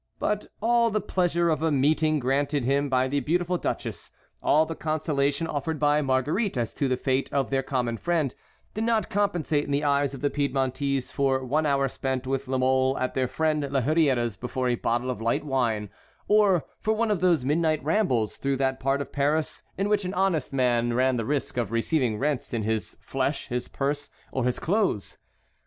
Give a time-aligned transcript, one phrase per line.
[0.17, 4.09] But all the pleasure of a meeting granted him by the beautiful duchess,
[4.41, 8.33] all the consolation offered by Marguerite as to the fate of their common friend,
[8.73, 12.57] did not compensate in the eyes of the Piedmontese for one hour spent with La
[12.57, 15.87] Mole at their friend La Hurière's before a bottle of light wine,
[16.27, 20.15] or for one of those midnight rambles through that part of Paris in which an
[20.15, 24.57] honest man ran the risk of receiving rents in his flesh, his purse, or his
[24.57, 25.19] clothes.